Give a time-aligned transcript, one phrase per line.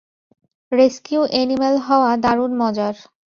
[0.71, 2.95] Rescue animal হওয়া দারুণ মজার!